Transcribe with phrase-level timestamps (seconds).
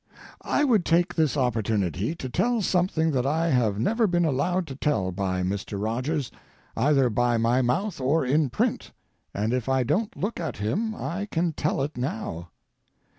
[0.41, 4.75] I would take this opportunity to tell something that I have never been allowed to
[4.75, 5.79] tell by Mr.
[5.79, 6.31] Rogers,
[6.75, 8.93] either by my mouth or in print,
[9.31, 12.49] and if I don't look at him I can tell it now.